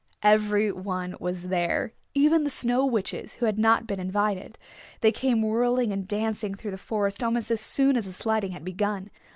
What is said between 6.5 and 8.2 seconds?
through the forest almost as soon as the